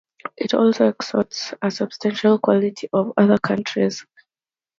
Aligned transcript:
It 0.35 0.55
also 0.55 0.87
exports 0.87 1.53
a 1.61 1.69
substantial 1.69 2.39
quantity 2.39 2.87
to 2.87 3.13
other 3.17 3.37
countries. 3.37 4.03